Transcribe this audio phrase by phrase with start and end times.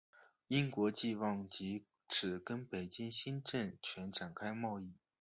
[0.47, 4.93] 英国冀望藉此跟北京新政权展开贸易。